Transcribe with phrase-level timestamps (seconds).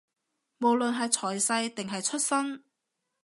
[0.57, 2.63] 無論係財勢，定係出身